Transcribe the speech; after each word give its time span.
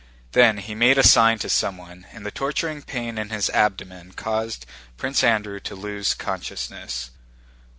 Then 0.31 0.57
he 0.57 0.73
made 0.73 0.97
a 0.97 1.03
sign 1.03 1.37
to 1.37 1.47
someone, 1.47 2.07
and 2.11 2.25
the 2.25 2.31
torturing 2.31 2.81
pain 2.81 3.19
in 3.19 3.29
his 3.29 3.51
abdomen 3.51 4.13
caused 4.13 4.65
Prince 4.97 5.23
Andrew 5.23 5.59
to 5.59 5.75
lose 5.75 6.15
consciousness. 6.15 7.11